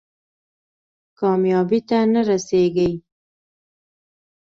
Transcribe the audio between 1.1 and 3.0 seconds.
کامیابۍ ته نه رسېږي.